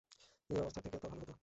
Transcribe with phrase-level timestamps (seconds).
[0.49, 1.33] এই অবস্থার থেকে তো ভালো হতো।